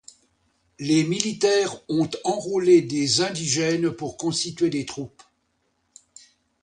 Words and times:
Les 0.79 1.03
militaires 1.03 1.75
ont 1.87 2.09
enrôlé 2.23 2.81
des 2.81 3.21
indigènes 3.21 3.91
pour 3.91 4.17
constituer 4.17 4.71
des 4.71 4.83
troupes. 4.87 5.21